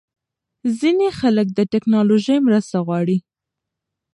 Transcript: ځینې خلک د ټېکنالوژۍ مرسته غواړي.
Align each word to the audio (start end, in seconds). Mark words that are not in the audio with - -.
ځینې 0.79 1.07
خلک 1.19 1.47
د 1.53 1.59
ټېکنالوژۍ 1.71 2.37
مرسته 2.47 2.77
غواړي. 2.85 3.17